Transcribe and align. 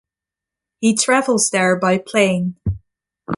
He 0.79 0.95
travels 0.95 1.51
there 1.51 1.75
by 1.77 1.99
plane. 1.99 2.55